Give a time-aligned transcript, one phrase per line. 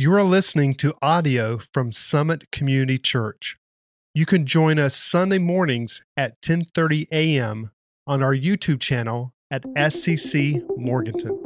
[0.00, 3.58] You are listening to audio from Summit Community Church.
[4.14, 7.72] You can join us Sunday mornings at 10:30 a.m.
[8.06, 11.36] on our YouTube channel at SCC Morganton.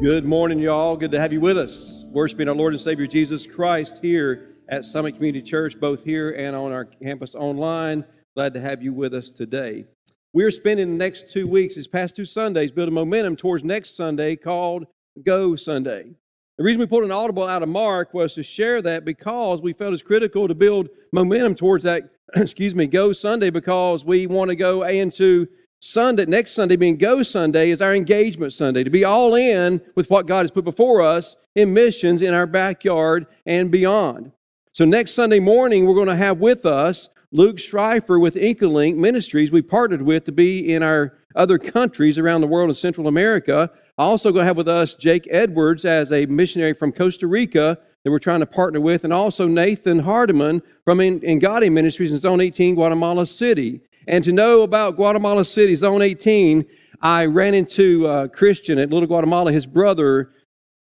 [0.00, 0.96] Good morning, y'all.
[0.96, 1.93] Good to have you with us.
[2.14, 6.54] Worshiping our Lord and Savior Jesus Christ here at Summit Community Church, both here and
[6.54, 8.04] on our campus online.
[8.36, 9.84] Glad to have you with us today.
[10.32, 14.36] We're spending the next two weeks, these past two Sundays, building momentum towards next Sunday
[14.36, 14.86] called
[15.24, 16.12] Go Sunday.
[16.56, 19.72] The reason we pulled an audible out of Mark was to share that because we
[19.72, 24.50] felt it's critical to build momentum towards that, excuse me, Go Sunday because we want
[24.50, 25.48] to go into
[25.86, 30.08] Sunday, next Sunday being Go Sunday, is our engagement Sunday, to be all in with
[30.08, 34.32] what God has put before us in missions in our backyard and beyond.
[34.72, 39.52] So, next Sunday morning, we're going to have with us Luke Schreifer with Inkalink Ministries,
[39.52, 43.70] we partnered with to be in our other countries around the world in Central America.
[43.98, 48.10] Also, going to have with us Jake Edwards as a missionary from Costa Rica that
[48.10, 52.74] we're trying to partner with, and also Nathan Hardiman from Ingati Ministries in Zone 18,
[52.74, 53.82] Guatemala City.
[54.06, 56.64] And to know about Guatemala City, Zone 18,
[57.00, 59.52] I ran into uh, Christian at Little Guatemala.
[59.52, 60.32] His brother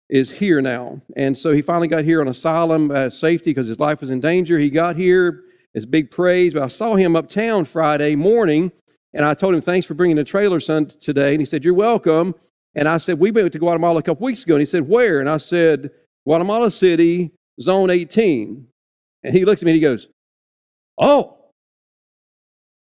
[0.09, 1.01] is here now.
[1.17, 4.21] And so he finally got here on asylum uh, safety because his life was in
[4.21, 4.59] danger.
[4.59, 5.43] He got here.
[5.75, 6.53] It's big praise.
[6.55, 8.73] But I saw him uptown Friday morning,
[9.15, 11.31] and I told him, Thanks for bringing the trailer, son, today.
[11.31, 12.35] And he said, You're welcome.
[12.75, 14.55] And I said, We went to Guatemala a couple weeks ago.
[14.55, 15.21] And he said, Where?
[15.21, 15.91] And I said,
[16.27, 18.67] Guatemala City, Zone 18.
[19.25, 20.09] And he looks at me and he goes,
[20.99, 21.42] Oh,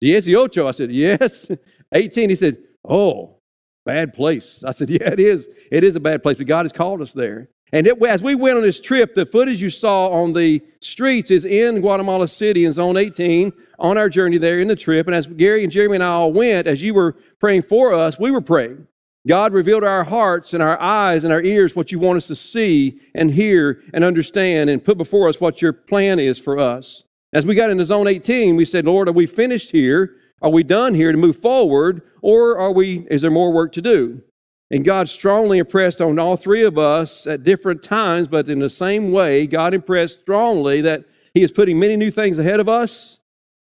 [0.02, 0.66] Dieciocho.
[0.66, 1.50] I said, yes.
[1.92, 2.30] 18.
[2.30, 3.38] He said, oh,
[3.84, 4.62] bad place.
[4.64, 5.48] I said, yeah, it is.
[5.70, 7.48] It is a bad place, but God has called us there.
[7.72, 11.30] And it, as we went on this trip, the footage you saw on the streets
[11.30, 15.06] is in Guatemala City in Zone 18 on our journey there in the trip.
[15.06, 18.18] And as Gary and Jeremy and I all went, as you were praying for us,
[18.18, 18.86] we were praying.
[19.26, 22.36] God revealed our hearts and our eyes and our ears what you want us to
[22.36, 27.04] see and hear and understand and put before us what your plan is for us.
[27.32, 30.16] As we got into zone 18, we said, Lord, are we finished here?
[30.40, 32.02] Are we done here to move forward?
[32.22, 34.22] Or are we, is there more work to do?
[34.70, 38.70] And God strongly impressed on all three of us at different times, but in the
[38.70, 43.17] same way, God impressed strongly that He is putting many new things ahead of us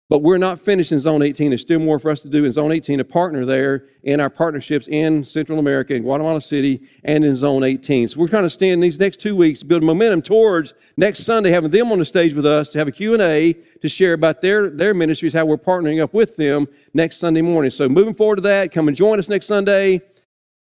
[0.10, 1.52] but we're not finished in Zone 18.
[1.52, 4.30] There's still more for us to do in Zone 18 to partner there in our
[4.30, 8.08] partnerships in Central America, in Guatemala City, and in Zone 18.
[8.08, 11.70] So we're kind of standing these next two weeks, building momentum towards next Sunday, having
[11.70, 14.96] them on the stage with us to have a Q&A to share about their, their
[14.96, 17.70] ministries, how we're partnering up with them next Sunday morning.
[17.70, 20.02] So moving forward to that, come and join us next Sunday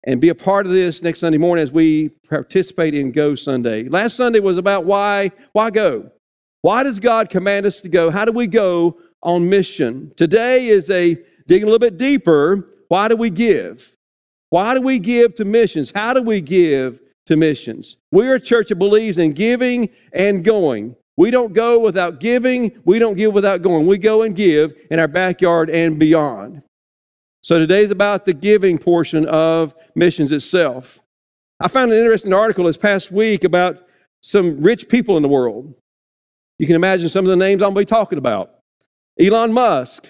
[0.04, 3.88] and be a part of this next Sunday morning as we participate in Go Sunday.
[3.88, 6.12] Last Sunday was about why, why go?
[6.60, 8.12] Why does God command us to go?
[8.12, 10.12] How do we go on mission.
[10.16, 11.16] Today is a
[11.46, 12.68] digging a little bit deeper.
[12.88, 13.94] Why do we give?
[14.50, 15.92] Why do we give to missions?
[15.94, 17.96] How do we give to missions?
[18.10, 20.96] We're a church that believes in giving and going.
[21.16, 22.72] We don't go without giving.
[22.84, 23.86] We don't give without going.
[23.86, 26.62] We go and give in our backyard and beyond.
[27.42, 31.00] So today's about the giving portion of missions itself.
[31.60, 33.82] I found an interesting article this past week about
[34.20, 35.74] some rich people in the world.
[36.58, 38.58] You can imagine some of the names I'm going to be talking about.
[39.20, 40.08] Elon Musk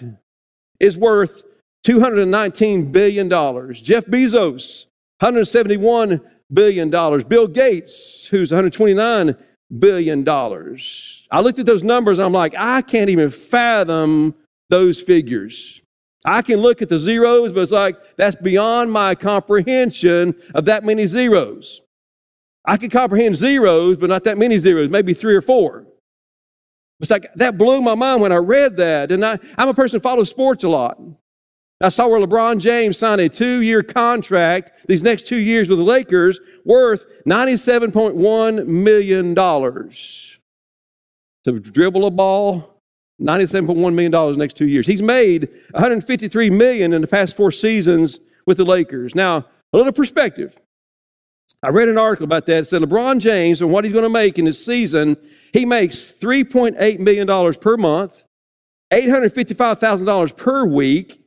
[0.79, 1.43] is worth
[1.85, 3.29] $219 billion.
[3.29, 4.85] Jeff Bezos,
[5.21, 6.21] $171
[6.51, 6.89] billion.
[6.89, 9.37] Bill Gates, who's $129
[9.79, 10.27] billion.
[10.29, 14.35] I looked at those numbers I'm like, I can't even fathom
[14.69, 15.81] those figures.
[16.25, 20.85] I can look at the zeros, but it's like that's beyond my comprehension of that
[20.85, 21.81] many zeros.
[22.65, 25.85] I can comprehend zeros, but not that many zeros, maybe three or four.
[27.03, 29.11] It's like that blew my mind when I read that.
[29.11, 30.97] And I, I'm a person who follows sports a lot.
[31.81, 35.79] I saw where LeBron James signed a two year contract these next two years with
[35.79, 39.35] the Lakers worth $97.1 million.
[39.35, 42.79] To dribble a ball,
[43.21, 44.87] $97.1 million the next two years.
[44.87, 49.13] He's made 153 million in the past four seasons with the Lakers.
[49.13, 50.55] Now, a little perspective.
[51.63, 52.63] I read an article about that.
[52.63, 55.15] It said LeBron James and what he's going to make in his season,
[55.53, 58.23] he makes $3.8 million per month,
[58.91, 61.23] $855,000 per week,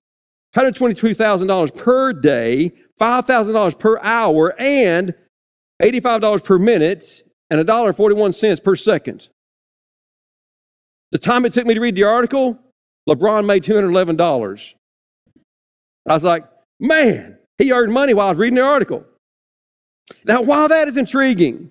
[0.55, 5.15] $122,000 per day, $5,000 per hour, and
[5.83, 9.29] $85 per minute, and $1.41 per second.
[11.13, 12.59] The time it took me to read the article,
[13.09, 14.75] LeBron made $211.
[16.07, 16.45] I was like,
[16.79, 19.07] man, he earned money while I was reading the article.
[20.25, 21.71] Now, while that is intriguing,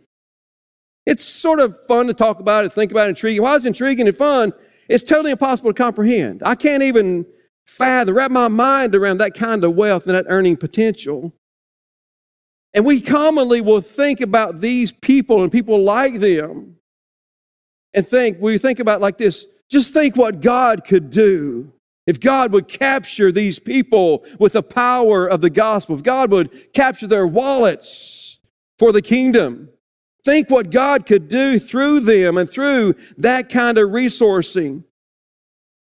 [1.06, 3.44] It's sort of fun to talk about it, think about it, intriguing.
[3.44, 4.54] Why it's intriguing and fun?
[4.90, 6.42] It's totally impossible to comprehend.
[6.46, 7.26] I can't even
[7.66, 11.34] fathom, wrap my mind around that kind of wealth and that earning potential.
[12.74, 16.78] And we commonly will think about these people and people like them
[17.94, 21.72] and think, we think about like this just think what God could do
[22.08, 26.74] if God would capture these people with the power of the gospel, if God would
[26.74, 28.40] capture their wallets
[28.78, 29.70] for the kingdom.
[30.24, 34.84] Think what God could do through them and through that kind of resourcing.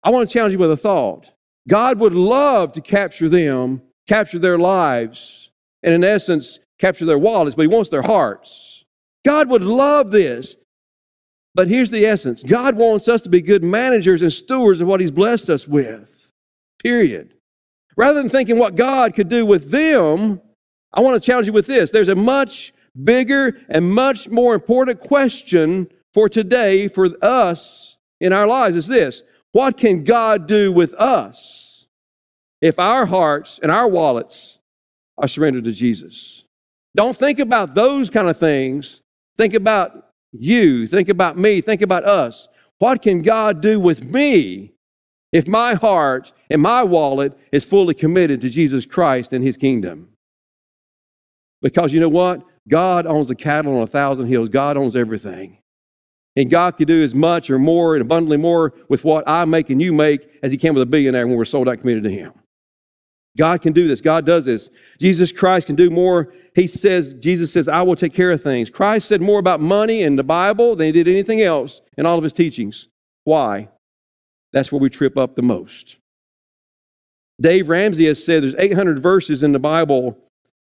[0.02, 1.32] I want to challenge you with a thought.
[1.68, 5.52] God would love to capture them, capture their lives,
[5.84, 8.86] and in essence, capture their wallets, but He wants their hearts.
[9.26, 10.56] God would love this.
[11.60, 15.02] But here's the essence God wants us to be good managers and stewards of what
[15.02, 16.30] He's blessed us with.
[16.82, 17.34] Period.
[17.98, 20.40] Rather than thinking what God could do with them,
[20.94, 21.92] I want to challenge you with this.
[21.92, 22.74] There's a much
[23.04, 29.22] bigger and much more important question for today for us in our lives is this
[29.52, 31.88] What can God do with us
[32.62, 34.60] if our hearts and our wallets
[35.18, 36.46] are surrendered to Jesus?
[36.96, 39.02] Don't think about those kind of things.
[39.36, 40.88] Think about you.
[40.88, 41.62] Think about me.
[41.62, 42.48] Think about us.
[42.80, 44.74] What can God do with me
[45.32, 50.10] if my heart and my wallet is fully committed to Jesus Christ and his kingdom?
[51.62, 52.44] Because you know what?
[52.68, 54.50] God owns the cattle on a thousand hills.
[54.50, 55.58] God owns everything.
[56.36, 59.70] And God can do as much or more and abundantly more with what I make
[59.70, 62.12] and you make as He can with a billionaire when we're sold out committed to
[62.12, 62.34] Him.
[63.38, 64.02] God can do this.
[64.02, 64.70] God does this.
[65.00, 66.34] Jesus Christ can do more.
[66.56, 68.70] He says, Jesus says, I will take care of things.
[68.70, 72.18] Christ said more about money in the Bible than he did anything else in all
[72.18, 72.88] of his teachings.
[73.24, 73.70] Why?
[74.52, 75.98] That's where we trip up the most.
[77.40, 80.18] Dave Ramsey has said there's 800 verses in the Bible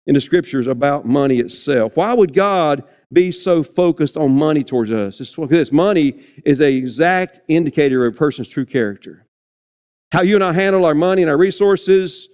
[0.06, 1.96] in the scriptures about money itself.
[1.96, 2.82] Why would God
[3.12, 5.20] be so focused on money towards us?
[5.20, 9.26] It's because money is an exact indicator of a person's true character.
[10.12, 12.28] How you and I handle our money and our resources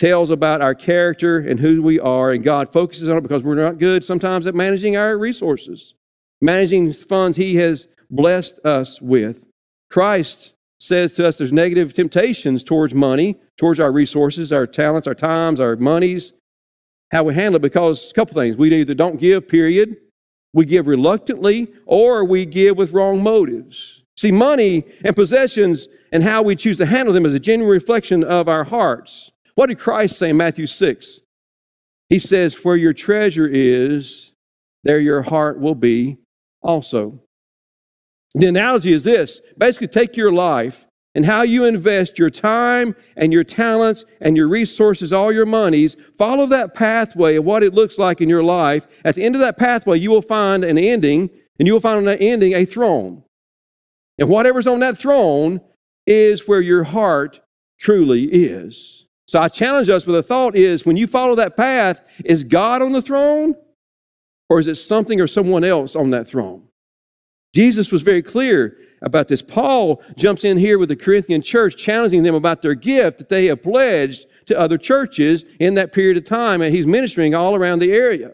[0.00, 3.54] tells about our character and who we are, and God focuses on it because we're
[3.54, 5.94] not good sometimes at managing our resources,
[6.40, 9.44] managing funds He has blessed us with.
[9.90, 15.14] Christ says to us there's negative temptations towards money, towards our resources, our talents, our
[15.14, 16.32] times, our monies
[17.10, 18.56] how we handle it because a couple things.
[18.56, 19.96] We either don't give, period,
[20.52, 24.02] we give reluctantly, or we give with wrong motives.
[24.16, 28.24] See, money and possessions and how we choose to handle them is a genuine reflection
[28.24, 29.30] of our hearts.
[29.54, 31.20] What did Christ say in Matthew 6?
[32.08, 34.32] He says, Where your treasure is,
[34.84, 36.18] there your heart will be
[36.62, 37.20] also.
[38.34, 43.32] The analogy is this basically, take your life and how you invest your time and
[43.32, 47.98] your talents and your resources, all your monies, follow that pathway of what it looks
[47.98, 48.86] like in your life.
[49.04, 51.98] At the end of that pathway, you will find an ending, and you will find
[51.98, 53.24] on that ending a throne.
[54.18, 55.60] And whatever's on that throne
[56.06, 57.40] is where your heart
[57.78, 59.06] truly is.
[59.30, 62.82] So I challenge us with a thought is when you follow that path, is God
[62.82, 63.54] on the throne?
[64.48, 66.64] Or is it something or someone else on that throne?
[67.54, 69.40] Jesus was very clear about this.
[69.40, 73.46] Paul jumps in here with the Corinthian church, challenging them about their gift that they
[73.46, 77.78] have pledged to other churches in that period of time, and he's ministering all around
[77.78, 78.32] the area.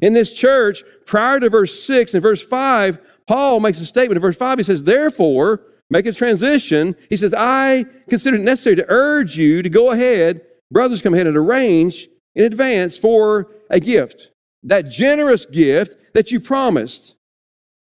[0.00, 4.18] In this church, prior to verse 6 and verse 5, Paul makes a statement.
[4.18, 6.96] In verse 5, he says, Therefore, make a transition.
[7.08, 11.26] He says, I consider it necessary to urge you to go ahead, brothers, come ahead
[11.26, 14.30] and arrange in advance for a gift.
[14.62, 17.14] That generous gift that you promised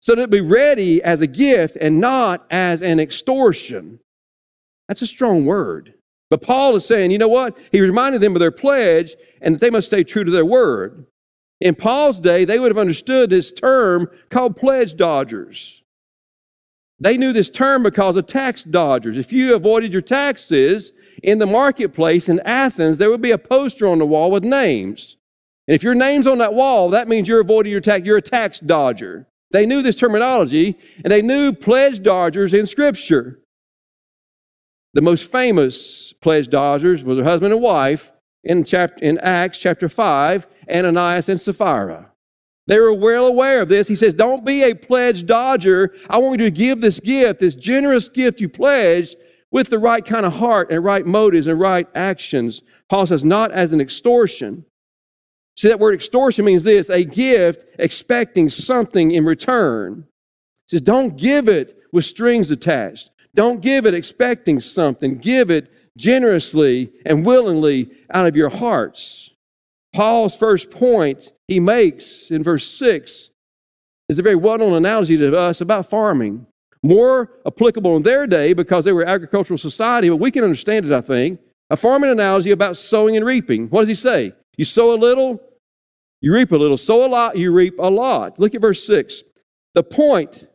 [0.02, 4.00] so that it be ready as a gift and not as an extortion.
[4.88, 5.96] That's a strong word.
[6.30, 7.58] But Paul is saying, you know what?
[7.72, 11.08] He reminded them of their pledge and that they must stay true to their word.
[11.60, 15.82] In Paul's day, they would have understood this term called pledge dodgers.
[17.00, 19.18] They knew this term because of tax dodgers.
[19.18, 23.88] If you avoided your taxes in the marketplace in Athens, there would be a poster
[23.88, 25.18] on the wall with names.
[25.68, 28.06] And if your name's on that wall, that means you're avoiding your tax.
[28.06, 29.28] You're a tax dodger.
[29.52, 33.40] They knew this terminology, and they knew pledge dodgers in Scripture.
[34.94, 38.12] The most famous pledge dodgers was a husband and wife
[38.44, 42.12] in, chapter, in Acts chapter 5, Ananias and Sapphira.
[42.68, 43.88] They were well aware of this.
[43.88, 45.94] He says, Don't be a pledge dodger.
[46.10, 49.16] I want you to give this gift, this generous gift you pledged,
[49.50, 52.62] with the right kind of heart and right motives and right actions.
[52.90, 54.66] Paul says, Not as an extortion.
[55.58, 60.06] See, that word extortion means this a gift expecting something in return.
[60.68, 63.10] He says, don't give it with strings attached.
[63.34, 65.18] Don't give it expecting something.
[65.18, 69.32] Give it generously and willingly out of your hearts.
[69.98, 73.32] Paul's first point he makes in verse 6
[74.10, 76.46] is a very well known analogy to us about farming.
[76.84, 80.92] More applicable in their day because they were agricultural society, but we can understand it,
[80.92, 81.40] I think.
[81.72, 83.70] A farming analogy about sowing and reaping.
[83.70, 84.34] What does he say?
[84.56, 85.42] You sow a little,
[86.22, 86.78] you reap a little.
[86.78, 88.38] Sow a lot, you reap a lot.
[88.38, 89.24] Look at verse 6.
[89.74, 90.48] The point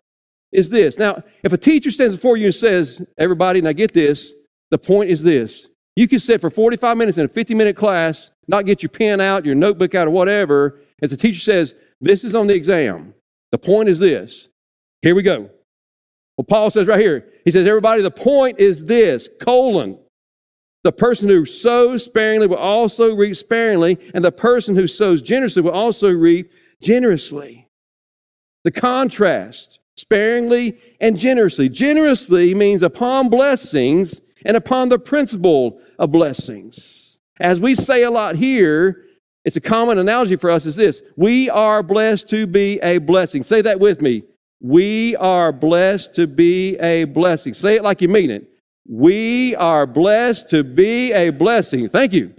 [0.52, 0.98] is this.
[0.98, 4.34] Now, if a teacher stands before you and says, Everybody, now get this,
[4.70, 5.66] the point is this.
[5.96, 9.20] You can sit for 45 minutes in a 50 minute class, not get your pen
[9.20, 13.14] out, your notebook out, or whatever, as the teacher says, This is on the exam.
[13.50, 14.48] The point is this.
[15.02, 15.50] Here we go.
[16.36, 19.98] Well, Paul says right here, he says, Everybody, the point is this, colon.
[20.84, 25.62] The person who sows sparingly will also reap sparingly, and the person who sows generously
[25.62, 26.50] will also reap
[26.82, 27.68] generously.
[28.64, 31.68] The contrast, sparingly and generously.
[31.68, 37.01] Generously means upon blessings and upon the principle of blessings.
[37.40, 39.04] As we say a lot here,
[39.44, 43.42] it's a common analogy for us is this we are blessed to be a blessing.
[43.42, 44.22] Say that with me.
[44.60, 47.54] We are blessed to be a blessing.
[47.54, 48.48] Say it like you mean it.
[48.88, 51.88] We are blessed to be a blessing.
[51.88, 52.34] Thank you.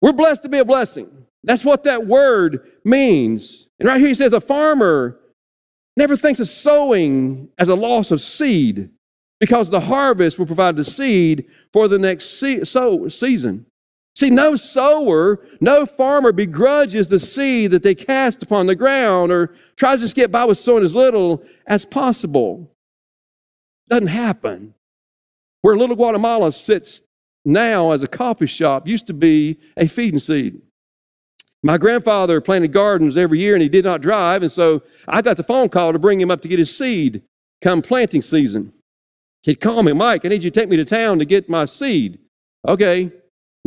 [0.00, 1.26] We're blessed to be a blessing.
[1.44, 3.66] That's what that word means.
[3.78, 5.18] And right here he says a farmer
[5.96, 8.90] never thinks of sowing as a loss of seed
[9.40, 13.66] because the harvest will provide the seed for the next se- sow- season.
[14.16, 19.54] See, no sower, no farmer begrudges the seed that they cast upon the ground or
[19.76, 22.74] tries to get by with sowing as little as possible.
[23.88, 24.74] Doesn't happen.
[25.62, 27.02] Where Little Guatemala sits
[27.44, 30.60] now as a coffee shop used to be a feeding seed.
[31.62, 35.36] My grandfather planted gardens every year and he did not drive, and so I got
[35.36, 37.22] the phone call to bring him up to get his seed
[37.60, 38.72] come planting season.
[39.42, 41.64] He'd call me, Mike, I need you to take me to town to get my
[41.64, 42.18] seed.
[42.66, 43.12] Okay.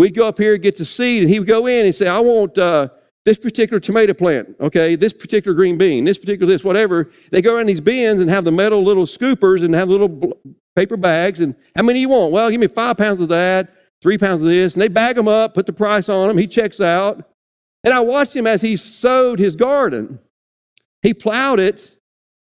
[0.01, 2.07] We'd go up here, and get the seed, and he would go in and say,
[2.07, 2.87] I want uh,
[3.23, 7.11] this particular tomato plant, okay, this particular green bean, this particular this, whatever.
[7.29, 10.39] They go around these bins and have the metal little scoopers and have little
[10.75, 11.39] paper bags.
[11.39, 12.31] And how many you want?
[12.31, 14.73] Well, give me five pounds of that, three pounds of this.
[14.73, 16.37] And they bag them up, put the price on them.
[16.39, 17.23] He checks out.
[17.83, 20.17] And I watched him as he sowed his garden.
[21.03, 21.95] He plowed it.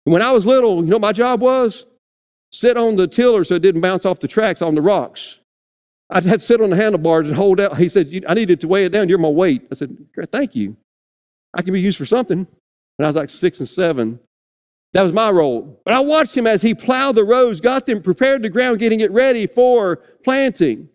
[0.06, 1.88] And when I was little, you know my job was?
[2.52, 5.40] Sit on the tiller so it didn't bounce off the tracks on the rocks.
[6.10, 7.78] I had to sit on the handlebars and hold out.
[7.78, 9.10] He said, I needed to weigh it down.
[9.10, 9.68] You're my weight.
[9.72, 9.98] I said,
[10.32, 10.78] Thank you.
[11.54, 12.48] I can be used for something.
[12.96, 14.20] When I was like six and seven,
[14.94, 15.82] that was my role.
[15.86, 19.02] But I watched him as he plowed the rows, got them prepared the ground, getting
[19.02, 20.90] it ready for planting.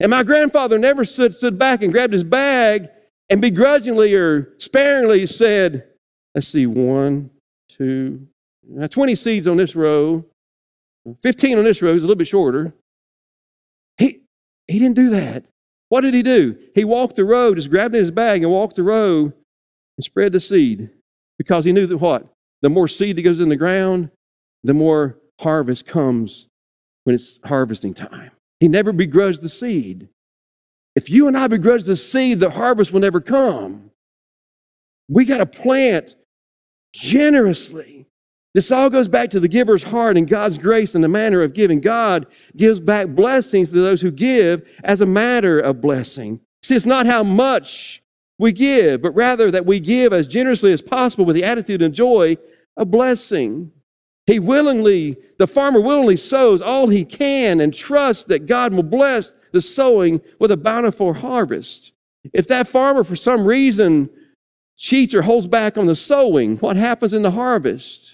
[0.00, 2.88] And my grandfather never stood, stood back and grabbed his bag
[3.28, 5.84] and begrudgingly or sparingly said,
[6.34, 7.30] Let's see, one,
[7.68, 8.26] two,
[8.90, 10.24] 20 seeds on this row,
[11.22, 12.72] 15 on this row, is a little bit shorter.
[14.66, 15.44] He, didn't do that.
[15.88, 16.56] What did he do?
[16.74, 19.32] He walked the road, just grabbed in his bag and walked the road
[19.96, 20.90] and spread the seed
[21.38, 22.26] because he knew that what?
[22.62, 24.10] The more seed that goes in the ground,
[24.62, 26.46] the more harvest comes
[27.04, 28.30] when it's harvesting time.
[28.60, 30.08] He never begrudged the seed.
[30.96, 33.90] If you and I begrudge the seed, the harvest will never come.
[35.08, 36.16] We got to plant
[36.94, 38.06] generously.
[38.54, 41.54] This all goes back to the giver's heart and God's grace and the manner of
[41.54, 41.80] giving.
[41.80, 46.40] God gives back blessings to those who give as a matter of blessing.
[46.62, 48.00] See, it's not how much
[48.38, 51.92] we give, but rather that we give as generously as possible with the attitude and
[51.92, 52.36] joy
[52.76, 53.72] of blessing.
[54.26, 59.34] He willingly, the farmer willingly sows all he can and trusts that God will bless
[59.52, 61.92] the sowing with a bountiful harvest.
[62.32, 64.08] If that farmer, for some reason,
[64.76, 68.13] cheats or holds back on the sowing, what happens in the harvest?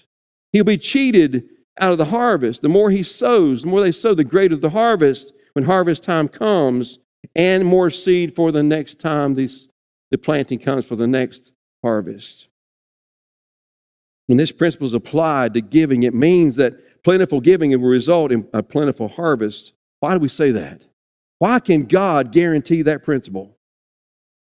[0.51, 1.45] He'll be cheated
[1.79, 2.61] out of the harvest.
[2.61, 6.27] The more he sows, the more they sow, the greater the harvest when harvest time
[6.27, 6.99] comes,
[7.35, 9.67] and more seed for the next time these,
[10.09, 11.51] the planting comes for the next
[11.83, 12.47] harvest.
[14.27, 18.47] When this principle is applied to giving, it means that plentiful giving will result in
[18.53, 19.73] a plentiful harvest.
[19.99, 20.83] Why do we say that?
[21.39, 23.57] Why can God guarantee that principle?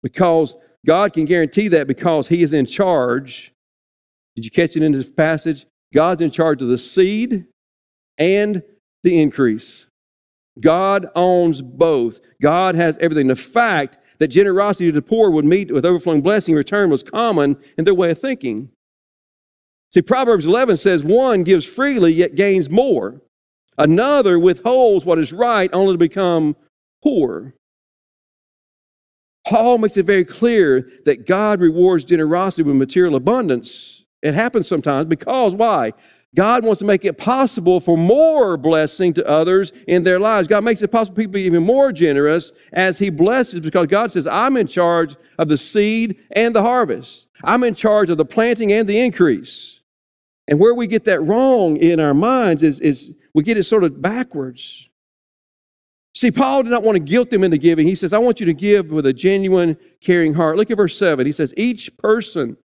[0.03, 3.53] Because God can guarantee that because He is in charge.
[4.35, 5.65] Did you catch it in this passage?
[5.93, 7.45] God's in charge of the seed
[8.17, 8.63] and
[9.03, 9.85] the increase.
[10.59, 12.19] God owns both.
[12.41, 13.27] God has everything.
[13.27, 17.03] The fact that generosity to the poor would meet with overflowing blessing in return was
[17.03, 18.69] common in their way of thinking.
[19.93, 23.21] See, Proverbs 11 says, One gives freely, yet gains more.
[23.77, 26.55] Another withholds what is right, only to become
[27.01, 27.53] poor.
[29.47, 35.05] Paul makes it very clear that God rewards generosity with material abundance it happens sometimes
[35.05, 35.93] because why?
[36.35, 40.47] God wants to make it possible for more blessing to others in their lives.
[40.47, 43.87] God makes it possible for people to be even more generous as He blesses because
[43.87, 47.27] God says, I'm in charge of the seed and the harvest.
[47.43, 49.79] I'm in charge of the planting and the increase.
[50.47, 53.83] And where we get that wrong in our minds is, is we get it sort
[53.83, 54.87] of backwards.
[56.13, 57.87] See, Paul did not want to guilt them into giving.
[57.87, 60.57] He says, I want you to give with a genuine, caring heart.
[60.57, 61.25] Look at verse 7.
[61.25, 62.57] He says, Each person,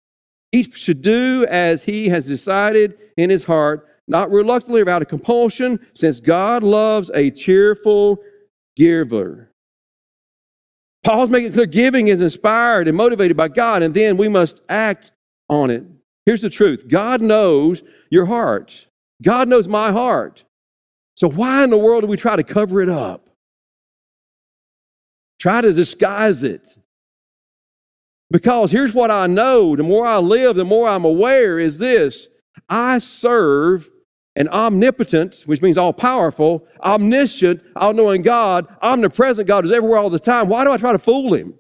[0.54, 5.08] each should do as he has decided in his heart, not reluctantly or out of
[5.10, 8.20] compulsion, since God loves a cheerful
[8.76, 9.50] giver.
[11.04, 15.12] Paul's making clear giving is inspired and motivated by God, and then we must act
[15.50, 15.84] on it.
[16.26, 18.88] Here's the truth God knows your heart,
[19.22, 20.46] God knows my heart.
[21.16, 23.30] So, why in the world do we try to cover it up?
[25.40, 26.78] Try to disguise it.
[28.34, 32.28] Because here's what I know the more I live, the more I'm aware is this
[32.68, 33.88] I serve
[34.36, 40.10] an omnipotent, which means all powerful, omniscient, all knowing God, omnipresent God who's everywhere all
[40.10, 40.50] the time.
[40.50, 41.54] Why do I try to fool him?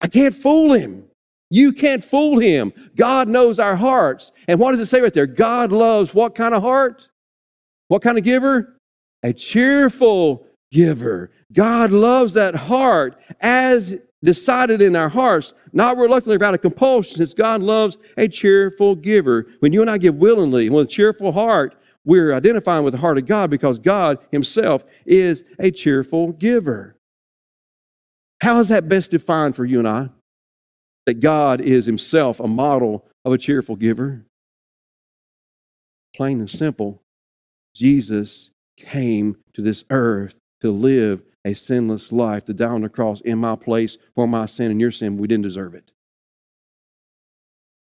[0.00, 1.04] I can't fool him.
[1.48, 2.72] You can't fool him.
[2.96, 4.32] God knows our hearts.
[4.48, 5.26] And what does it say right there?
[5.26, 7.08] God loves what kind of heart?
[7.86, 8.80] What kind of giver?
[9.22, 11.30] A cheerful giver.
[11.52, 13.94] God loves that heart as
[14.24, 18.96] decided in our hearts, not reluctantly but out of compulsion, since God loves a cheerful
[18.96, 19.46] giver.
[19.60, 23.18] When you and I give willingly, with a cheerful heart, we're identifying with the heart
[23.18, 26.96] of God because God Himself is a cheerful giver.
[28.40, 30.08] How is that best defined for you and I?
[31.06, 34.24] That God is Himself a model of a cheerful giver?
[36.14, 37.02] Plain and simple,
[37.74, 43.20] Jesus came to this earth to live a sinless life, to die on the cross
[43.20, 45.16] in my place for my sin and your sin.
[45.16, 45.90] We didn't deserve it.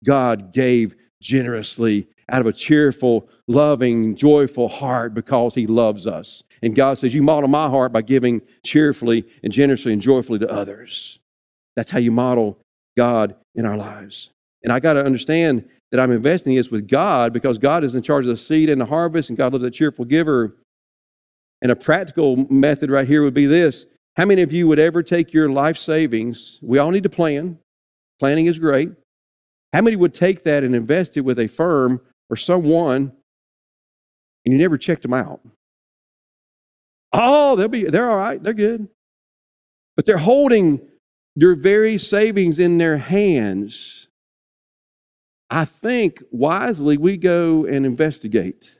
[0.04, 6.42] God gave generously out of a cheerful, loving, joyful heart because He loves us.
[6.62, 10.50] And God says, You model my heart by giving cheerfully and generously and joyfully to
[10.50, 11.18] others.
[11.76, 12.58] That's how you model
[12.96, 14.30] God in our lives.
[14.62, 18.02] And I got to understand that I'm investing this with God because God is in
[18.02, 20.56] charge of the seed and the harvest, and God loves a cheerful giver.
[21.62, 25.02] And a practical method right here would be this How many of you would ever
[25.02, 26.58] take your life savings?
[26.60, 27.58] We all need to plan.
[28.18, 28.90] Planning is great.
[29.72, 33.12] How many would take that and invest it with a firm or someone
[34.44, 35.40] and you never checked them out?
[37.12, 38.88] Oh, they'll be they're all right, they're good.
[39.96, 40.80] But they're holding
[41.36, 44.08] your very savings in their hands.
[45.48, 48.78] I think wisely we go and investigate.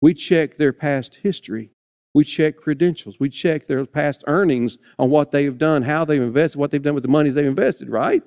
[0.00, 1.70] We check their past history.
[2.14, 3.16] We check credentials.
[3.18, 6.82] We check their past earnings on what they have done, how they've invested, what they've
[6.82, 8.22] done with the monies they've invested, right?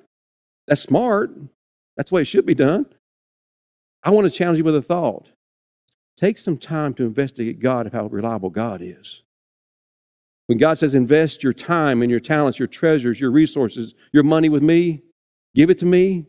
[0.66, 1.30] That's smart.
[1.96, 2.86] That's the way it should be done.
[4.04, 5.28] I want to challenge you with a thought.
[6.16, 9.22] Take some time to investigate God of how reliable God is.
[10.46, 14.48] When God says, invest your time and your talents, your treasures, your resources, your money
[14.48, 15.02] with me,
[15.54, 16.26] give it to me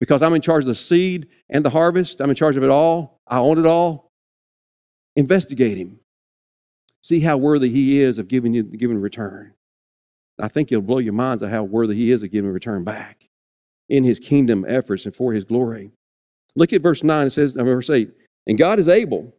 [0.00, 2.20] because I'm in charge of the seed and the harvest.
[2.20, 3.20] I'm in charge of it all.
[3.26, 4.10] I own it all.
[5.16, 5.98] Investigate Him.
[7.04, 9.52] See how worthy He is of giving you giving return.
[10.40, 13.28] I think you'll blow your minds of how worthy He is of giving return back
[13.90, 15.90] in His kingdom efforts and for His glory.
[16.56, 17.26] Look at verse 9.
[17.26, 18.10] It says, "I verse 8,
[18.46, 19.34] and God is able.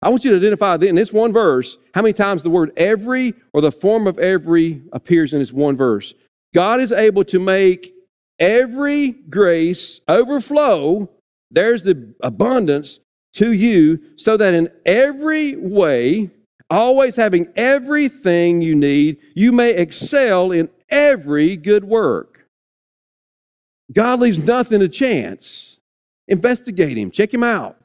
[0.00, 3.34] I want you to identify in this one verse how many times the word every
[3.52, 6.14] or the form of every appears in this one verse.
[6.54, 7.92] God is able to make
[8.38, 11.10] every grace overflow.
[11.50, 13.00] There's the abundance
[13.34, 16.30] to you, so that in every way
[16.70, 22.46] always having everything you need, you may excel in every good work.
[23.92, 25.78] God leaves nothing to chance.
[26.28, 27.76] Investigate him, check him out.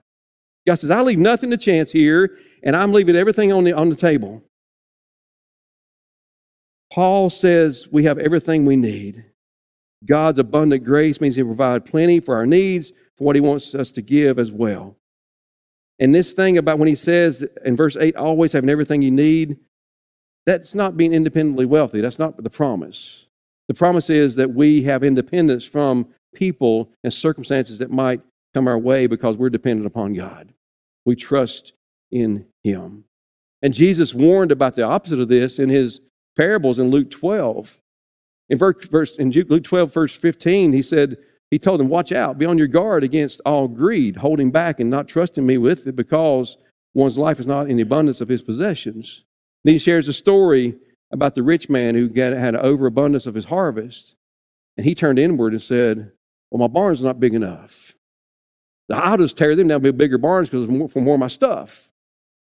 [0.65, 3.89] God says, I leave nothing to chance here, and I'm leaving everything on the, on
[3.89, 4.44] the table.
[6.91, 9.26] Paul says we have everything we need.
[10.06, 13.91] God's abundant grace means He provide plenty for our needs, for what He wants us
[13.91, 14.98] to give as well.
[16.02, 19.58] And this thing about when he says in verse 8, always having everything you need,
[20.46, 22.02] that's not being independently wealthy.
[22.02, 23.28] That's not the promise.
[23.68, 28.22] The promise is that we have independence from people and circumstances that might
[28.54, 30.54] come our way because we're dependent upon God.
[31.06, 31.74] We trust
[32.12, 33.06] in Him.
[33.62, 36.02] And Jesus warned about the opposite of this in his
[36.36, 37.78] parables in Luke 12.
[38.50, 41.18] In, verse, in Luke 12, verse 15, he said,
[41.52, 44.90] he told them, Watch out, be on your guard against all greed, holding back and
[44.90, 46.58] not trusting me with it because
[46.94, 49.24] one's life is not in the abundance of his possessions.
[49.64, 50.76] Then he shares a story
[51.12, 54.16] about the rich man who had an overabundance of his harvest.
[54.78, 56.12] And he turned inward and said,
[56.50, 57.94] Well, my barn's not big enough.
[58.92, 61.90] I'll just tear them down, build bigger barns because for more of my stuff.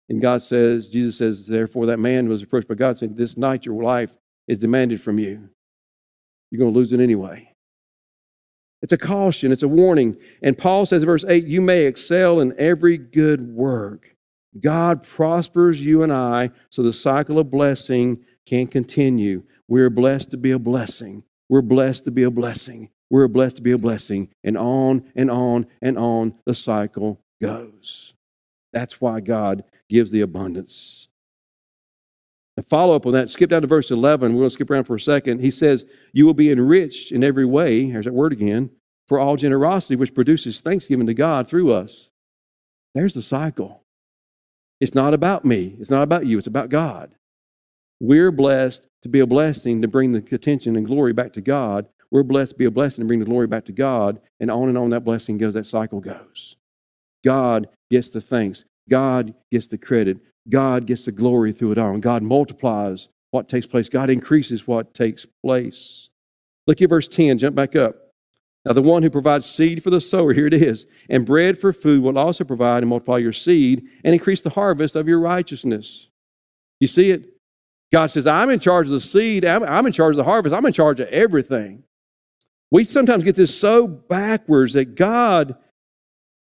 [0.08, 3.64] And God says, Jesus says, therefore that man was approached by God saying, This night
[3.64, 4.10] your life
[4.46, 5.48] is demanded from you.
[6.50, 7.51] You're going to lose it anyway.
[8.82, 10.16] It's a caution, it's a warning.
[10.42, 14.16] And Paul says in verse 8, You may excel in every good work.
[14.60, 19.44] God prospers you and I so the cycle of blessing can continue.
[19.68, 21.22] We're blessed to be a blessing.
[21.48, 22.90] We're blessed to be a blessing.
[23.08, 24.28] We're blessed to be a blessing.
[24.42, 28.14] And on and on and on the cycle goes.
[28.72, 31.08] That's why God gives the abundance.
[32.60, 34.34] Follow up on that, skip down to verse 11.
[34.34, 35.40] We're going to skip around for a second.
[35.40, 38.70] He says, You will be enriched in every way, here's that word again,
[39.08, 42.10] for all generosity, which produces thanksgiving to God through us.
[42.94, 43.84] There's the cycle.
[44.80, 47.14] It's not about me, it's not about you, it's about God.
[48.00, 51.86] We're blessed to be a blessing to bring the attention and glory back to God.
[52.10, 54.20] We're blessed to be a blessing to bring the glory back to God.
[54.40, 56.56] And on and on that blessing goes, that cycle goes.
[57.24, 58.64] God gets the thanks.
[58.90, 60.18] God gets the credit.
[60.48, 61.92] God gets the glory through it all.
[61.92, 63.88] And God multiplies what takes place.
[63.88, 66.08] God increases what takes place.
[66.66, 67.96] Look at verse 10, jump back up.
[68.64, 71.72] Now, the one who provides seed for the sower, here it is, and bread for
[71.72, 76.06] food will also provide and multiply your seed and increase the harvest of your righteousness.
[76.78, 77.28] You see it?
[77.92, 80.54] God says, I'm in charge of the seed, I'm, I'm in charge of the harvest,
[80.54, 81.82] I'm in charge of everything.
[82.70, 85.56] We sometimes get this so backwards that God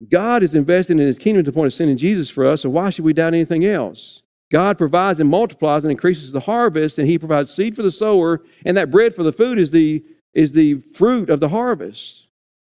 [0.08, 2.70] God is investing in his kingdom to the point of sending Jesus for us, so
[2.70, 4.22] why should we doubt anything else?
[4.50, 8.42] God provides and multiplies and increases the harvest, and he provides seed for the sower,
[8.64, 10.02] and that bread for the food is the,
[10.34, 12.26] is the fruit of the harvest.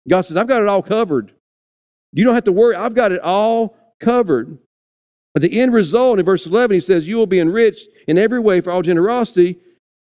[0.08, 1.32] God says, I've got it all covered.
[2.12, 4.58] You don't have to worry, I've got it all covered.
[5.32, 8.38] But the end result in verse 11, he says, You will be enriched in every
[8.38, 9.58] way for all generosity.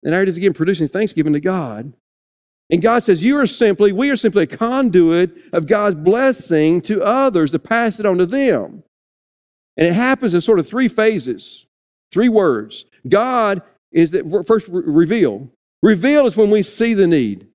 [0.03, 1.93] And there it is again, producing thanksgiving to God.
[2.69, 7.03] And God says, You are simply, we are simply a conduit of God's blessing to
[7.03, 8.83] others to pass it on to them.
[9.77, 11.65] And it happens in sort of three phases,
[12.11, 12.85] three words.
[13.07, 15.49] God is that first reveal.
[15.81, 17.47] Reveal is when we see the need.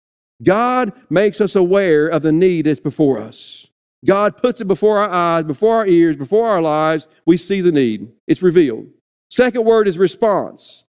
[0.43, 3.67] God makes us aware of the need that's before us.
[4.05, 7.09] God puts it before our eyes, before our ears, before our lives.
[7.27, 8.13] We see the need.
[8.27, 8.87] It's revealed.
[9.31, 10.85] Second word is response.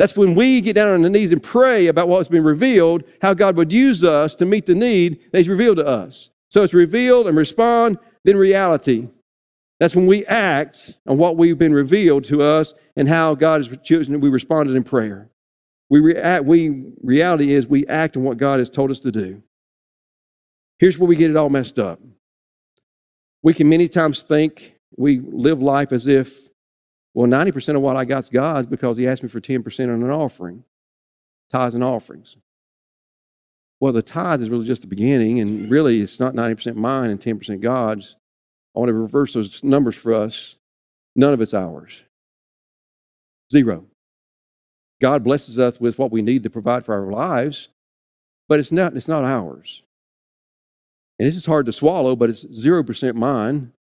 [0.00, 3.34] That's when we get down on the knees and pray about what's been revealed, how
[3.34, 6.30] God would use us to meet the need that He's revealed to us.
[6.48, 9.08] So it's revealed and respond, then reality.
[9.78, 13.78] That's when we act on what we've been revealed to us and how God has
[13.84, 14.18] chosen.
[14.22, 15.28] We responded in prayer.
[15.90, 16.46] We react.
[16.46, 19.42] We reality is we act on what God has told us to do.
[20.78, 22.00] Here's where we get it all messed up.
[23.42, 26.49] We can many times think we live life as if
[27.14, 30.02] well, 90% of what I got is God's because He asked me for 10% on
[30.02, 30.64] an offering,
[31.50, 32.36] tithes and offerings.
[33.80, 37.20] Well, the tithe is really just the beginning, and really it's not 90% mine and
[37.20, 38.16] 10% God's.
[38.76, 40.56] I want to reverse those numbers for us.
[41.16, 42.02] None of it's ours.
[43.52, 43.86] Zero.
[45.00, 47.68] God blesses us with what we need to provide for our lives,
[48.48, 49.82] but it's not, it's not ours.
[51.18, 53.72] And this is hard to swallow, but it's 0% mine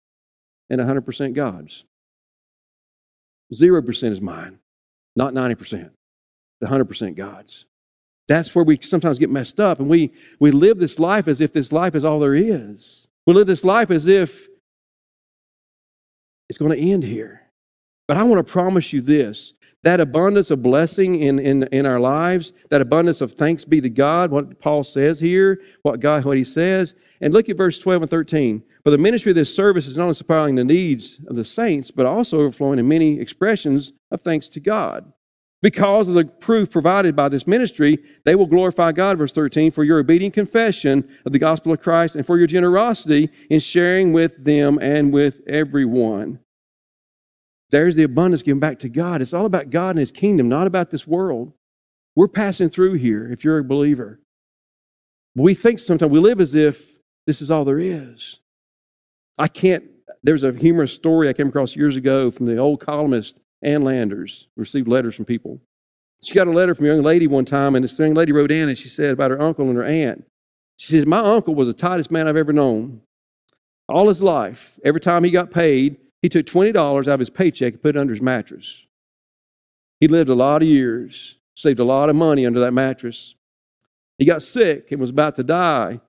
[0.71, 1.85] and 100% God's.
[3.53, 4.59] 0% is mine,
[5.17, 5.91] not 90%.
[6.61, 7.67] The 100% God's.
[8.27, 11.53] That's where we sometimes get messed up and we, we live this life as if
[11.53, 13.07] this life is all there is.
[13.27, 14.49] We live this life as if
[16.49, 17.48] it's going to end here.
[18.09, 22.01] But I want to promise you this that abundance of blessing in, in, in our
[22.01, 26.37] lives, that abundance of thanks be to God, what Paul says here, what God, what
[26.37, 26.97] he says.
[27.21, 28.65] And look at verse 12 and 13.
[28.83, 31.93] For the ministry of this service is not only supplying the needs of the saints,
[31.93, 35.13] but also overflowing in many expressions of thanks to God.
[35.63, 39.85] Because of the proof provided by this ministry, they will glorify God, verse 13, for
[39.85, 44.45] your obedient confession of the gospel of Christ and for your generosity in sharing with
[44.45, 46.41] them and with everyone.
[47.71, 49.21] There's the abundance given back to God.
[49.21, 51.53] It's all about God and His kingdom, not about this world.
[52.17, 54.21] We're passing through here if you're a believer.
[55.37, 58.41] We think sometimes we live as if this is all there is.
[59.37, 59.85] I can't,
[60.23, 64.47] there's a humorous story I came across years ago from the old columnist Ann Landers,
[64.57, 65.61] received letters from people.
[66.23, 68.51] She got a letter from a young lady one time, and this young lady wrote
[68.51, 70.25] in and she said about her uncle and her aunt.
[70.77, 73.03] She said, My uncle was the tightest man I've ever known.
[73.89, 77.75] All his life, every time he got paid, he took $20 out of his paycheck
[77.75, 78.85] and put it under his mattress.
[80.01, 83.35] He lived a lot of years, saved a lot of money under that mattress.
[84.19, 86.01] He got sick and was about to die.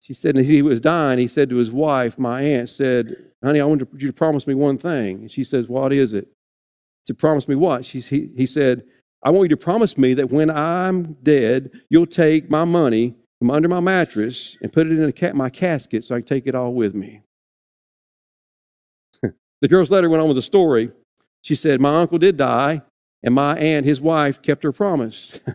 [0.00, 3.60] She said, as he was dying, he said to his wife, my aunt, said, Honey,
[3.60, 5.20] I want you to promise me one thing.
[5.22, 6.24] And she says, What is it?
[6.24, 7.84] He said, Promise me what?
[7.84, 8.84] She, he, he said,
[9.22, 13.50] I want you to promise me that when I'm dead, you'll take my money from
[13.50, 16.54] under my mattress and put it in ca- my casket so I can take it
[16.54, 17.22] all with me.
[19.60, 20.90] The girl's letter went on with the story.
[21.42, 22.82] She said, My uncle did die,
[23.22, 25.38] and my aunt, his wife, kept her promise.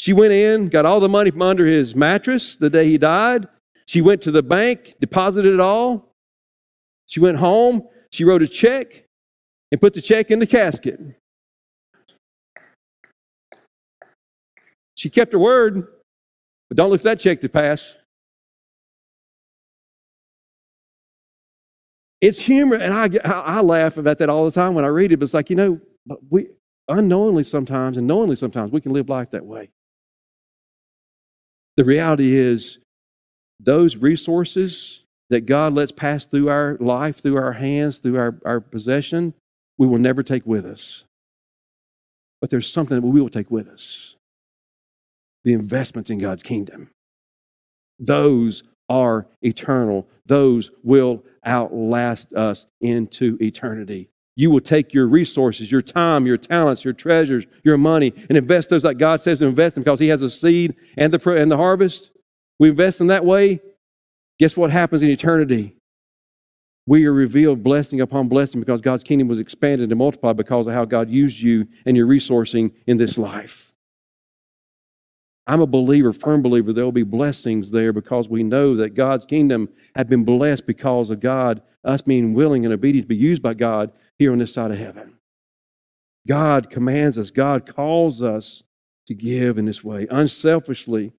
[0.00, 3.46] She went in, got all the money from under his mattress the day he died.
[3.84, 6.14] She went to the bank, deposited it all.
[7.04, 9.04] She went home, she wrote a check,
[9.70, 10.98] and put the check in the casket.
[14.94, 15.86] She kept her word,
[16.70, 17.96] but don't look for that check to pass.
[22.20, 25.18] It's humor, and I, I laugh about that all the time when I read it,
[25.18, 25.80] but it's like, you know,
[26.28, 26.48] we
[26.88, 29.70] unknowingly sometimes and knowingly sometimes we can live life that way.
[31.76, 32.78] The reality is,
[33.58, 38.60] those resources that God lets pass through our life, through our hands, through our, our
[38.60, 39.34] possession,
[39.78, 41.04] we will never take with us.
[42.40, 44.16] But there's something that we will take with us
[45.44, 46.90] the investments in God's kingdom.
[47.98, 54.10] Those are eternal, those will outlast us into eternity.
[54.36, 58.70] You will take your resources, your time, your talents, your treasures, your money, and invest
[58.70, 61.50] those like God says to invest them because He has a seed and the, and
[61.50, 62.10] the harvest.
[62.58, 63.60] We invest them that way.
[64.38, 65.76] Guess what happens in eternity?
[66.90, 70.74] we are revealed blessing upon blessing because God's kingdom was expanded and multiplied because of
[70.74, 73.69] how God used you and your resourcing in this life.
[75.50, 79.26] I'm a believer, firm believer, there will be blessings there because we know that God's
[79.26, 83.42] kingdom had been blessed because of God, us being willing and obedient to be used
[83.42, 85.16] by God here on this side of heaven.
[86.28, 88.62] God commands us, God calls us
[89.08, 91.14] to give in this way, unselfishly.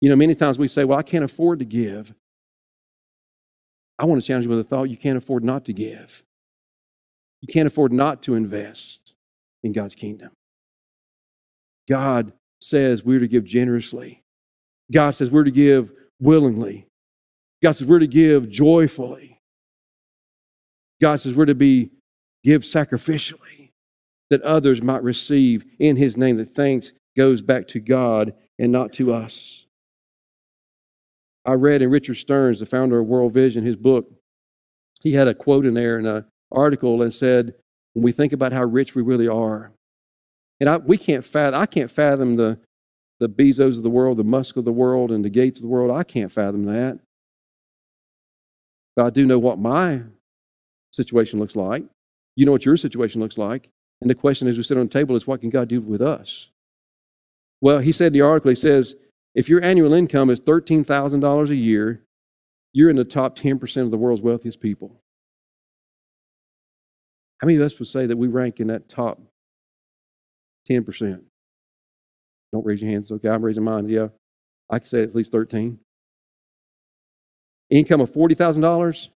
[0.00, 2.14] You know, many times we say, Well, I can't afford to give.
[3.98, 6.22] I want to challenge you with a thought you can't afford not to give.
[7.40, 9.14] You can't afford not to invest
[9.64, 10.30] in God's kingdom.
[11.88, 12.32] God
[12.64, 14.22] says we're to give generously.
[14.90, 16.86] God says we're to give willingly.
[17.62, 19.40] God says we're to give joyfully.
[21.00, 21.90] God says we're to be
[22.42, 23.70] give sacrificially
[24.30, 28.94] that others might receive in his name that thanks goes back to God and not
[28.94, 29.66] to us.
[31.44, 34.10] I read in Richard Stearns, the founder of World Vision, his book,
[35.02, 37.54] he had a quote in there in an article and said,
[37.92, 39.73] when we think about how rich we really are,
[40.60, 42.58] and I, we can't fathom, I can't fathom the,
[43.20, 45.68] the Bezos of the world, the Musk of the world, and the Gates of the
[45.68, 45.90] world.
[45.90, 47.00] I can't fathom that.
[48.96, 50.02] But I do know what my
[50.92, 51.84] situation looks like.
[52.36, 53.68] You know what your situation looks like.
[54.00, 56.02] And the question as we sit on the table is what can God do with
[56.02, 56.50] us?
[57.60, 58.94] Well, he said in the article, he says,
[59.34, 62.02] if your annual income is $13,000 a year,
[62.72, 65.00] you're in the top 10% of the world's wealthiest people.
[67.38, 69.20] How many of us would say that we rank in that top
[70.68, 71.20] 10%?
[72.52, 73.10] Don't raise your hands.
[73.10, 73.88] Okay, I'm raising mine.
[73.88, 74.08] Yeah,
[74.70, 75.78] I could say at least 13.
[77.70, 79.08] Income of $40,000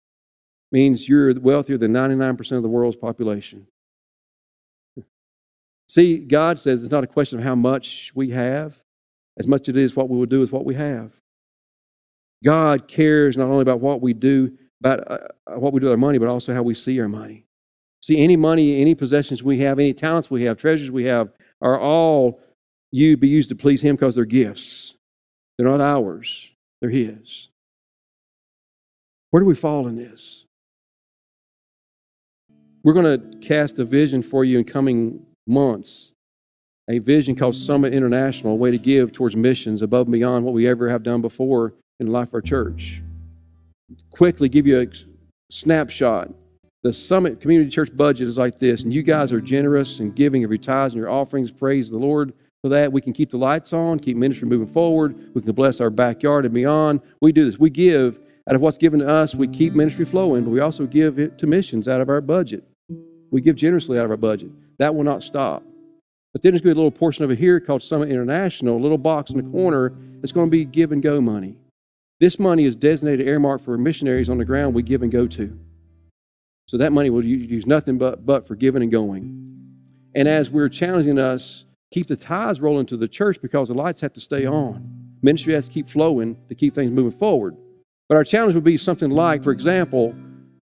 [0.72, 3.68] means you're wealthier than 99% of the world's population.
[5.88, 8.82] See, God says it's not a question of how much we have,
[9.38, 11.12] as much as it is what we will do with what we have.
[12.44, 15.92] God cares not only about what we do, about uh, uh, what we do with
[15.92, 17.47] our money, but also how we see our money.
[18.08, 21.28] See, any money, any possessions we have, any talents we have, treasures we have,
[21.62, 22.40] are all
[22.90, 24.94] you be used to please Him because they're gifts.
[25.58, 26.48] They're not ours,
[26.80, 27.50] they're His.
[29.32, 30.46] Where do we fall in this?
[32.82, 36.14] We're going to cast a vision for you in coming months
[36.90, 40.54] a vision called Summit International, a way to give towards missions above and beyond what
[40.54, 43.02] we ever have done before in the life of our church.
[44.12, 44.88] Quickly give you a
[45.52, 46.32] snapshot.
[46.88, 50.46] The Summit Community Church budget is like this, and you guys are generous and giving
[50.46, 51.52] of your tithes and your offerings.
[51.52, 52.94] Praise the Lord for that.
[52.94, 55.36] We can keep the lights on, keep ministry moving forward.
[55.36, 57.02] We can bless our backyard and beyond.
[57.20, 57.60] We do this.
[57.60, 59.36] We give out of what's given to us.
[59.36, 62.64] We keep ministry flowing, but we also give it to missions out of our budget.
[63.32, 64.52] We give generously out of our budget.
[64.80, 65.64] That will not stop.
[66.32, 68.80] But then there's going to be a little portion over here called Summit International, a
[68.80, 71.58] little box in the corner that's going to be give and go money.
[72.22, 75.60] This money is designated earmarked for missionaries on the ground we give and go to.
[76.68, 79.48] So that money will use nothing but, but for giving and going.
[80.14, 84.02] And as we're challenging us, keep the tithes rolling to the church because the lights
[84.02, 85.16] have to stay on.
[85.22, 87.56] Ministry has to keep flowing to keep things moving forward.
[88.10, 90.16] But our challenge would be something like, for example,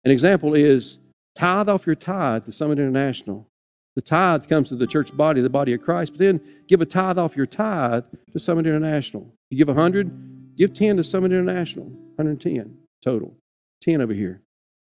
[0.04, 1.00] an example is
[1.36, 3.48] tithe off your tithe to Summit International.
[3.96, 6.86] The tithe comes to the church body, the body of Christ, but then give a
[6.86, 9.32] tithe off your tithe to Summit International.
[9.50, 13.36] You give 100, give 10 to Summit International, 110 total,
[13.82, 14.43] 10 over here.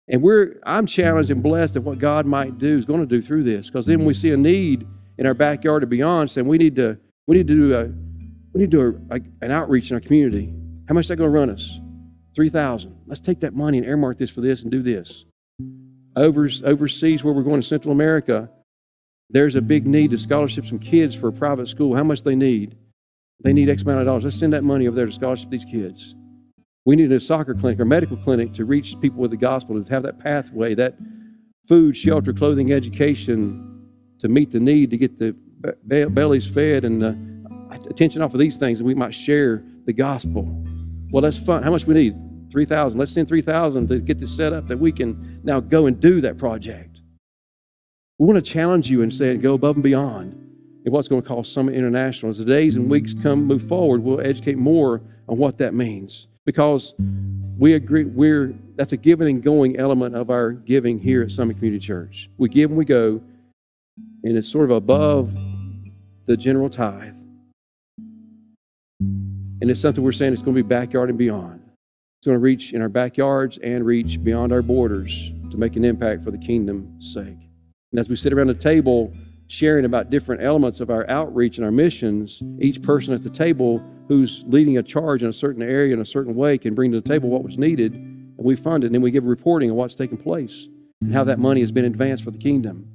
[0.08, 3.20] And we're, I'm challenged and blessed at what God might do, is going to do
[3.20, 3.68] through this.
[3.68, 4.86] Because then we see a need
[5.18, 7.84] in our backyard or beyond, saying we need to, we need to do a,
[8.52, 10.54] we need to do a, a, an outreach in our community.
[10.88, 11.80] How much is that going to run us?
[12.34, 15.24] 3000 Let's take that money and earmark this for this and do this.
[16.14, 18.48] Over, overseas, where we're going to Central America,
[19.28, 21.96] there's a big need to scholarships from kids for a private school.
[21.96, 22.76] How much they need?
[23.42, 24.24] They need X amount of dollars.
[24.24, 26.14] Let's send that money over there to scholarship these kids.
[26.86, 29.92] We need a soccer clinic or medical clinic to reach people with the gospel, to
[29.92, 30.94] have that pathway, that
[31.68, 33.88] food, shelter, clothing, education
[34.20, 35.34] to meet the need, to get the
[36.10, 37.18] bellies fed and the
[37.90, 40.48] attention off of these things, and we might share the gospel.
[41.10, 41.64] Well, that's fun.
[41.64, 42.16] How much we need?
[42.52, 42.96] 3,000.
[42.98, 46.20] Let's send 3,000 to get this set up that we can now go and do
[46.20, 47.00] that project.
[48.18, 50.32] We want to challenge you and say, go above and beyond
[50.84, 52.30] in what's going to call Summit International.
[52.30, 56.28] As the days and weeks come, move forward, we'll educate more on what that means
[56.46, 56.94] because
[57.58, 61.56] we agree we're that's a giving and going element of our giving here at Summit
[61.56, 62.30] Community Church.
[62.38, 63.20] We give and we go,
[64.22, 65.36] and it's sort of above
[66.26, 67.14] the general tithe.
[69.60, 71.62] And it's something we're saying it's going to be backyard and beyond.
[72.20, 75.84] It's going to reach in our backyards and reach beyond our borders to make an
[75.84, 77.38] impact for the kingdom's sake.
[77.92, 79.12] And as we sit around the table
[79.48, 83.82] sharing about different elements of our outreach and our missions, each person at the table
[84.08, 87.00] who's leading a charge in a certain area in a certain way can bring to
[87.00, 89.76] the table what was needed, and we fund it, and then we give reporting of
[89.76, 90.68] what's taking place
[91.00, 92.86] and how that money has been advanced for the kingdom.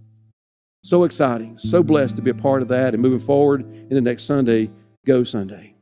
[0.84, 4.02] So exciting, so blessed to be a part of that, and moving forward in the
[4.02, 4.70] next Sunday,
[5.06, 5.76] Go Sunday.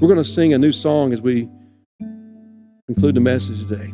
[0.00, 1.48] We're going to sing a new song as we
[2.86, 3.92] conclude the message today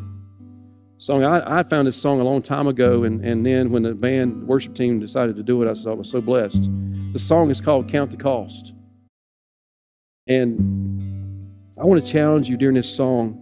[1.00, 1.24] song.
[1.24, 4.46] I, I found this song a long time ago, and, and then when the band
[4.46, 6.68] worship team decided to do it, I, I was so blessed.
[7.12, 8.74] The song is called Count the Cost.
[10.28, 11.48] And
[11.80, 13.38] I want to challenge you during this song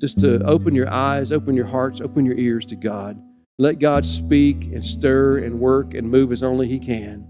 [0.00, 3.20] just to open your eyes, open your hearts, open your ears to God.
[3.58, 7.26] Let God speak and stir and work and move as only He can.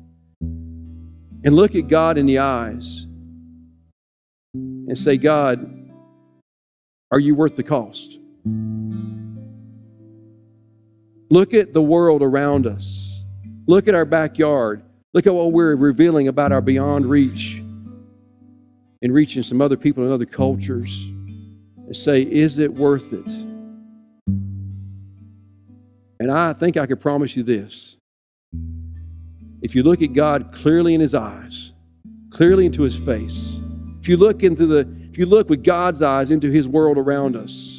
[1.42, 3.07] And look at God in the eyes
[4.53, 5.66] and say, God,
[7.11, 8.18] are you worth the cost?
[11.31, 13.25] Look at the world around us.
[13.66, 14.83] Look at our backyard.
[15.14, 17.62] Look at what we're revealing about our beyond reach
[19.03, 21.03] and reaching some other people in other cultures
[21.77, 23.27] and say, is it worth it?
[26.21, 27.97] And I think I could promise you this.
[29.62, 31.73] If you look at God clearly in his eyes,
[32.31, 33.57] clearly into his face,
[34.01, 37.37] if you look into the if you look with God's eyes into his world around
[37.37, 37.70] us,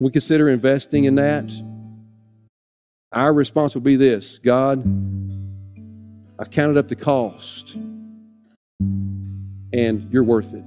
[0.00, 1.52] we consider investing in that,
[3.12, 4.78] our response will be this God,
[6.38, 7.74] I've counted up the cost,
[8.80, 10.66] and you're worth it.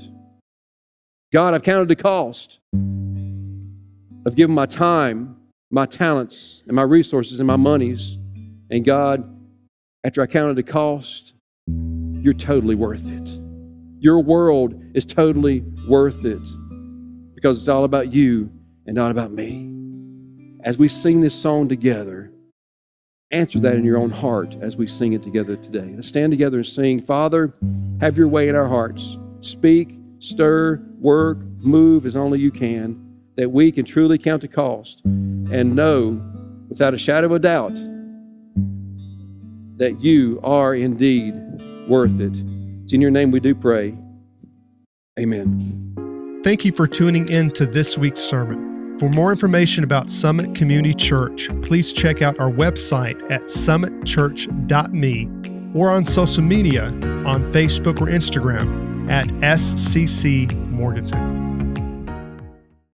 [1.31, 2.59] God, I've counted the cost
[4.25, 5.37] of giving my time,
[5.69, 8.17] my talents, and my resources and my monies.
[8.69, 9.23] And God,
[10.03, 11.33] after I counted the cost,
[11.67, 13.39] you're totally worth it.
[13.99, 16.41] Your world is totally worth it
[17.33, 18.51] because it's all about you
[18.85, 19.69] and not about me.
[20.63, 22.31] As we sing this song together,
[23.31, 25.93] answer that in your own heart as we sing it together today.
[25.95, 27.53] Let's stand together and sing, Father,
[27.99, 29.17] have your way in our hearts.
[29.41, 35.01] Speak, stir, work, move as only you can, that we can truly count the cost
[35.05, 36.21] and know
[36.69, 37.73] without a shadow of a doubt
[39.77, 41.33] that you are indeed
[41.87, 42.33] worth it.
[42.83, 43.97] It's in your name we do pray.
[45.19, 46.41] Amen.
[46.43, 48.70] Thank you for tuning in to this week's sermon.
[49.01, 55.89] For more information about Summit Community Church, please check out our website at summitchurch.me or
[55.89, 61.40] on social media on Facebook or Instagram at SCC Morganton.